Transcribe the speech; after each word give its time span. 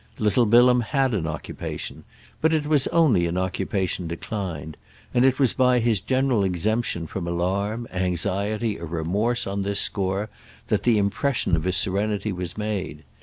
Little 0.17 0.47
Bilham 0.47 0.81
had 0.81 1.13
an 1.13 1.27
occupation, 1.27 2.05
but 2.41 2.55
it 2.55 2.65
was 2.65 2.87
only 2.87 3.27
an 3.27 3.37
occupation 3.37 4.07
declined; 4.07 4.75
and 5.13 5.23
it 5.23 5.37
was 5.37 5.53
by 5.53 5.77
his 5.77 5.99
general 5.99 6.43
exemption 6.43 7.05
from 7.05 7.27
alarm, 7.27 7.87
anxiety 7.93 8.79
or 8.79 8.87
remorse 8.87 9.45
on 9.45 9.61
this 9.61 9.79
score 9.79 10.27
that 10.69 10.81
the 10.81 10.97
impression 10.97 11.55
of 11.55 11.65
his 11.65 11.77
serenity 11.77 12.31
was 12.31 12.57
made. 12.57 13.03